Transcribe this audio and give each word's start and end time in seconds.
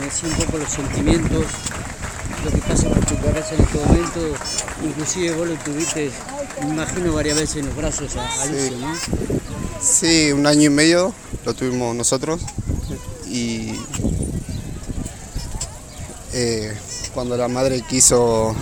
decía 0.00 0.28
un 0.28 0.34
poco 0.36 0.58
los 0.58 0.70
sentimientos, 0.70 1.44
lo 2.44 2.50
que 2.50 2.58
pasa 2.58 2.88
por 2.88 3.04
tu 3.04 3.16
cabeza 3.20 3.54
en 3.54 3.62
este 3.62 3.78
momento, 3.78 4.20
inclusive 4.84 5.34
vos 5.34 5.48
lo 5.48 5.54
tuviste, 5.56 6.10
me 6.62 6.70
imagino 6.70 7.12
varias 7.12 7.38
veces 7.38 7.56
en 7.56 7.66
los 7.66 7.76
brazos 7.76 8.16
a, 8.16 8.42
a 8.42 8.46
Lucio, 8.46 8.78
¿no? 8.78 8.94
Sí, 9.80 10.32
un 10.32 10.46
año 10.46 10.62
y 10.62 10.70
medio 10.70 11.12
lo 11.44 11.54
tuvimos 11.54 11.94
nosotros 11.94 12.40
y 13.26 13.74
eh, 16.32 16.72
cuando 17.14 17.36
la 17.36 17.48
madre 17.48 17.82
quiso 17.82 18.54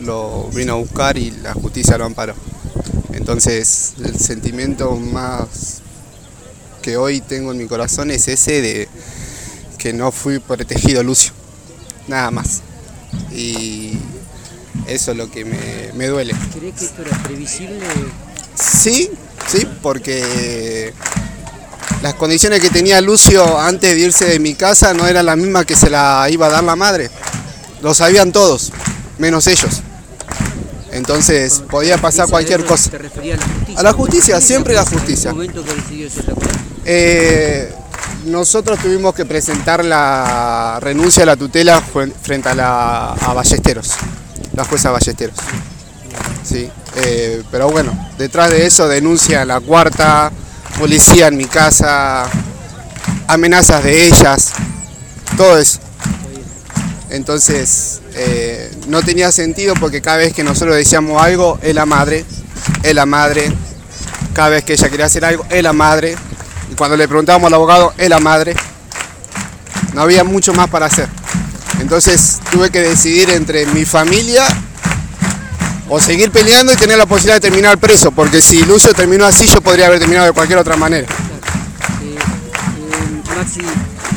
lo 0.00 0.48
vino 0.54 0.72
a 0.74 0.76
buscar 0.76 1.16
y 1.16 1.30
la 1.30 1.54
justicia 1.54 1.96
lo 1.96 2.04
amparó. 2.04 2.34
Entonces 3.12 3.94
el 4.04 4.18
sentimiento 4.18 4.96
más 4.96 5.80
que 6.82 6.96
hoy 6.96 7.20
tengo 7.20 7.52
en 7.52 7.58
mi 7.58 7.66
corazón 7.66 8.10
es 8.10 8.26
ese 8.28 8.60
de 8.60 8.88
que 9.82 9.92
no 9.92 10.12
fui 10.12 10.38
protegido 10.38 11.02
Lucio, 11.02 11.32
nada 12.06 12.30
más. 12.30 12.60
Y 13.32 13.98
eso 14.86 15.10
es 15.10 15.16
lo 15.16 15.28
que 15.28 15.44
me, 15.44 15.90
me 15.94 16.06
duele. 16.06 16.34
¿Crees 16.56 16.74
que 16.76 16.84
esto 16.84 17.02
era 17.02 17.20
previsible? 17.24 17.80
Sí, 18.54 19.10
sí, 19.48 19.66
porque 19.82 20.94
las 22.00 22.14
condiciones 22.14 22.60
que 22.60 22.70
tenía 22.70 23.00
Lucio 23.00 23.58
antes 23.58 23.96
de 23.96 24.00
irse 24.00 24.24
de 24.26 24.38
mi 24.38 24.54
casa 24.54 24.94
no 24.94 25.04
eran 25.04 25.26
las 25.26 25.36
mismas 25.36 25.66
que 25.66 25.74
se 25.74 25.90
la 25.90 26.28
iba 26.30 26.46
a 26.46 26.50
dar 26.50 26.62
la 26.62 26.76
madre. 26.76 27.10
Lo 27.82 27.92
sabían 27.92 28.30
todos, 28.30 28.70
menos 29.18 29.48
ellos. 29.48 29.82
Entonces 30.92 31.60
podía 31.68 31.98
pasar 31.98 32.28
cualquier 32.28 32.64
cosa. 32.64 32.88
¿Te 32.88 32.98
refería 32.98 33.34
a 33.34 33.38
la 33.38 33.42
justicia? 33.46 33.80
A 33.80 33.82
la 33.82 33.92
justicia, 33.92 34.34
¿Quién 34.36 34.46
siempre 34.46 34.74
la 34.74 34.86
justicia. 34.86 35.30
El 35.30 35.34
momento 35.34 35.64
que 35.64 35.74
decidió 35.74 36.06
eso, 36.06 36.22
¿te 36.22 36.30
acuerdas? 36.30 36.56
Eh, 36.84 37.74
nosotros 38.24 38.78
tuvimos 38.78 39.14
que 39.14 39.24
presentar 39.24 39.84
la 39.84 40.78
renuncia 40.80 41.22
a 41.22 41.26
la 41.26 41.36
tutela 41.36 41.80
frente 42.22 42.48
a, 42.48 42.54
la, 42.54 43.16
Ballesteros, 43.34 43.92
la 44.54 44.64
jueza 44.64 44.90
Ballesteros. 44.90 45.36
Sí, 46.44 46.68
eh, 46.96 47.42
pero 47.50 47.70
bueno, 47.70 47.92
detrás 48.18 48.50
de 48.50 48.66
eso 48.66 48.88
denuncia 48.88 49.44
la 49.44 49.60
cuarta, 49.60 50.30
policía 50.78 51.28
en 51.28 51.36
mi 51.36 51.46
casa, 51.46 52.24
amenazas 53.28 53.84
de 53.84 54.06
ellas, 54.06 54.52
todo 55.36 55.58
eso. 55.58 55.78
Entonces, 57.10 58.00
eh, 58.14 58.70
no 58.88 59.02
tenía 59.02 59.30
sentido 59.32 59.74
porque 59.78 60.00
cada 60.00 60.16
vez 60.16 60.32
que 60.32 60.42
nosotros 60.42 60.76
decíamos 60.76 61.22
algo, 61.22 61.58
es 61.62 61.74
la 61.74 61.86
madre, 61.86 62.24
es 62.82 62.94
la 62.94 63.06
madre. 63.06 63.52
Cada 64.34 64.48
vez 64.48 64.64
que 64.64 64.72
ella 64.72 64.88
quería 64.88 65.06
hacer 65.06 65.24
algo, 65.24 65.44
es 65.50 65.62
la 65.62 65.74
madre. 65.74 66.16
Y 66.72 66.74
cuando 66.74 66.96
le 66.96 67.06
preguntábamos 67.06 67.48
al 67.48 67.54
abogado, 67.54 67.92
es 67.98 68.08
la 68.08 68.18
madre. 68.18 68.56
No 69.92 70.00
había 70.00 70.24
mucho 70.24 70.54
más 70.54 70.68
para 70.70 70.86
hacer. 70.86 71.06
Entonces 71.80 72.40
tuve 72.50 72.70
que 72.70 72.80
decidir 72.80 73.28
entre 73.28 73.66
mi 73.66 73.84
familia 73.84 74.42
o 75.90 76.00
seguir 76.00 76.30
peleando 76.30 76.72
y 76.72 76.76
tener 76.76 76.96
la 76.96 77.04
posibilidad 77.04 77.34
de 77.34 77.40
terminar 77.40 77.76
preso, 77.76 78.10
porque 78.10 78.40
si 78.40 78.64
Lucio 78.64 78.94
terminó 78.94 79.26
así, 79.26 79.46
yo 79.46 79.60
podría 79.60 79.88
haber 79.88 79.98
terminado 79.98 80.28
de 80.28 80.32
cualquier 80.32 80.58
otra 80.58 80.76
manera. 80.76 81.06
Eh, 82.02 82.16
eh, 82.16 83.36
Maxi, 83.36 83.60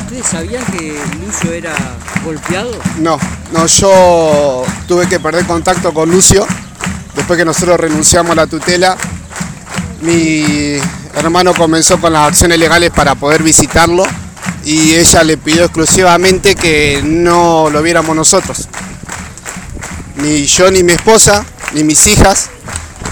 ¿ustedes 0.00 0.26
sabían 0.26 0.64
que 0.66 0.98
Lucio 1.26 1.52
era 1.52 1.74
golpeado? 2.24 2.70
No, 3.00 3.18
no, 3.52 3.66
yo 3.66 4.64
tuve 4.88 5.06
que 5.08 5.20
perder 5.20 5.44
contacto 5.44 5.92
con 5.92 6.10
Lucio 6.10 6.46
después 7.14 7.36
que 7.36 7.44
nosotros 7.44 7.78
renunciamos 7.78 8.32
a 8.32 8.36
la 8.36 8.46
tutela. 8.46 8.96
Mi 10.00 10.78
hermano 11.16 11.54
comenzó 11.54 12.00
con 12.00 12.12
las 12.12 12.28
acciones 12.28 12.58
legales 12.58 12.90
para 12.90 13.14
poder 13.14 13.42
visitarlo 13.42 14.04
y 14.64 14.94
ella 14.94 15.24
le 15.24 15.36
pidió 15.36 15.64
exclusivamente 15.64 16.54
que 16.54 17.00
no 17.04 17.70
lo 17.70 17.82
viéramos 17.82 18.14
nosotros. 18.14 18.68
Ni 20.16 20.44
yo 20.44 20.70
ni 20.70 20.82
mi 20.82 20.92
esposa, 20.92 21.44
ni 21.72 21.84
mis 21.84 22.06
hijas, 22.06 22.50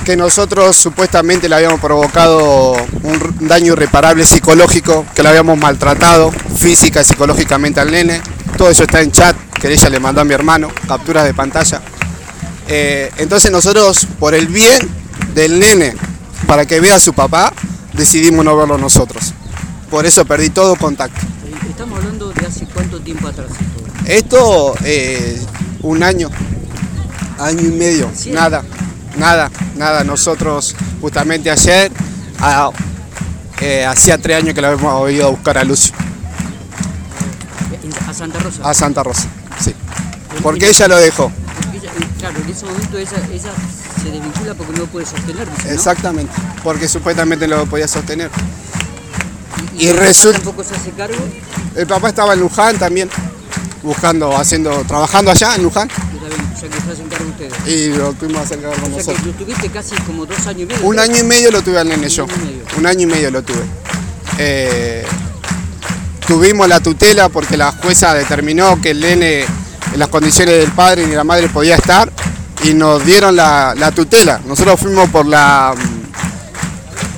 que 0.05 0.17
nosotros 0.17 0.77
supuestamente 0.77 1.49
le 1.49 1.55
habíamos 1.55 1.81
provocado 1.81 2.73
un 3.03 3.49
daño 3.49 3.73
irreparable 3.73 4.27
psicológico, 4.27 5.07
que 5.15 5.23
le 5.23 5.31
habíamos 5.31 5.57
maltratado 5.57 6.31
física 6.31 7.01
y 7.01 7.05
psicológicamente 7.05 7.81
al 7.81 7.91
nene. 7.91 8.21
Todo 8.59 8.71
eso 8.71 8.83
está 8.83 9.01
en 9.01 9.13
chat, 9.13 9.35
que 9.61 9.73
ella 9.73 9.89
le 9.89 10.01
mandó 10.01 10.21
a 10.21 10.25
mi 10.25 10.35
hermano, 10.35 10.71
capturas 10.87 11.25
de 11.25 11.33
pantalla. 11.33 11.81
Eh, 12.69 13.11
entonces 13.17 13.51
nosotros, 13.51 14.07
por 14.19 14.35
el 14.35 14.49
bien 14.49 14.89
del 15.35 15.59
nene, 15.59 15.95
para 16.47 16.67
que 16.67 16.81
vea 16.81 16.97
a 16.97 17.01
su 17.01 17.15
papá, 17.15 17.53
decidimos 17.97 18.45
no 18.45 18.57
verlo 18.57 18.79
nosotros. 18.79 19.33
Por 19.91 20.07
eso 20.07 20.25
perdí 20.25 20.51
todo 20.51 20.77
contacto. 20.77 21.21
Estamos 21.69 21.99
hablando 21.99 22.31
de 22.33 22.47
hace 22.47 22.67
cuánto 22.67 23.01
tiempo 23.01 23.29
atrás 23.29 23.49
esto. 24.07 24.75
Eh, 24.85 25.41
un 25.83 26.03
año, 26.03 26.31
año 27.39 27.61
y 27.61 27.71
medio, 27.73 28.11
Sí. 28.15 28.31
nada, 28.31 28.63
nada, 29.17 29.51
nada. 29.77 30.05
Nosotros 30.05 30.75
justamente 31.01 31.51
ayer, 31.51 31.91
ah, 32.41 32.71
eh, 33.61 33.85
hacía 33.85 34.19
tres 34.19 34.39
años 34.39 34.55
que 34.55 34.61
la 34.63 34.69
habíamos 34.69 35.11
ido 35.11 35.27
a 35.27 35.31
buscar 35.31 35.59
a 35.59 35.65
Lucio, 35.65 35.95
A 38.09 38.13
Santa 38.15 38.39
Rosa. 38.39 38.69
a 38.71 38.75
Santa 38.75 39.03
Rosa, 39.03 39.27
sí. 39.63 39.75
Porque 40.43 40.69
ella 40.69 40.89
lo 40.89 40.97
dejó, 40.97 41.31
Porque 41.63 41.79
ella- 41.79 41.93
claro, 42.19 42.39
en 42.45 42.51
ese 42.51 42.67
momento 42.67 42.99
ella, 42.99 43.19
ella 43.33 43.51
se 44.05 44.11
desvincula 44.11 44.55
porque 44.55 44.79
no 44.79 44.85
puede 44.87 45.07
sostener, 45.07 45.49
exactamente, 45.69 46.33
porque 46.63 46.87
supuestamente 46.89 47.47
lo 47.49 47.65
podía 47.67 47.89
sostener. 47.89 48.31
Y, 49.79 49.91
resulta- 49.91 50.39
tampoco 50.39 50.63
se 50.65 50.75
hace 50.77 50.91
cargo, 50.91 51.17
El 51.75 51.87
papá 51.87 52.09
estaba 52.11 52.35
en 52.35 52.41
Luján 52.41 52.79
también, 52.79 53.09
buscando, 53.83 54.37
haciendo, 54.37 54.85
trabajando 54.87 55.31
allá 55.33 55.57
en 55.57 55.63
Luján, 55.65 55.89
ya 55.89 56.69
que 56.69 56.81
se 56.81 56.93
hacen 56.93 57.09
cargo 57.09 57.29
ustedes. 57.31 57.53
y 57.67 57.89
lo 57.97 58.13
tuvimos 58.13 58.41
que 58.43 58.45
hacer 58.55 58.61
cargo 58.61 58.77
O 58.81 58.85
que 58.85 58.97
nosotros. 58.97 59.27
lo 59.27 59.33
tuviste 59.33 59.69
casi 59.71 59.95
como 60.03 60.25
dos 60.27 60.39
años 60.47 60.63
y 60.63 60.67
medio. 60.67 60.87
Un 60.87 60.99
año 61.01 61.17
y 61.19 61.23
medio 61.25 61.51
lo 61.51 61.63
tuve 61.63 61.79
al 61.81 61.89
nene 61.89 62.09
yo. 62.09 62.25
Un 62.27 62.31
año 62.31 62.41
y 62.43 62.47
medio. 62.47 62.65
Un 62.79 62.87
año 62.87 63.01
y 63.01 63.07
medio 63.07 63.31
lo 63.33 63.43
tuve. 63.43 63.63
Eh, 64.39 65.05
tuvimos 66.27 66.69
la 66.69 66.81
tutela 66.81 67.29
porque 67.29 67.57
la 67.57 67.73
jueza 67.73 68.15
determinó 68.15 68.81
que 68.81 68.91
el 68.91 69.01
nene 69.01 69.43
en 69.93 69.99
las 69.99 70.09
condiciones 70.09 70.57
del 70.59 70.71
padre 70.73 71.07
ni 71.07 71.15
la 71.15 71.25
madre 71.25 71.49
podía 71.49 71.75
estar 71.77 72.11
y 72.65 72.75
nos 72.75 73.05
dieron 73.05 73.37
la, 73.37 73.75
la 73.77 73.93
tutela. 73.93 74.41
Nosotros 74.47 74.81
fuimos 74.81 75.09
por 75.11 75.27
la 75.27 75.75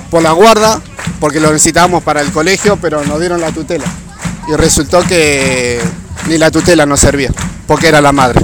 por 0.09 0.21
la 0.21 0.31
guarda 0.31 0.79
porque 1.19 1.39
lo 1.39 1.51
necesitábamos 1.51 2.03
para 2.03 2.21
el 2.21 2.31
colegio, 2.31 2.77
pero 2.77 3.03
nos 3.05 3.19
dieron 3.19 3.41
la 3.41 3.51
tutela. 3.51 3.85
Y 4.47 4.55
resultó 4.55 5.01
que 5.03 5.81
ni 6.27 6.37
la 6.37 6.51
tutela 6.51 6.85
nos 6.85 6.99
servía, 6.99 7.31
porque 7.65 7.87
era 7.87 8.01
la 8.01 8.11
madre. 8.11 8.41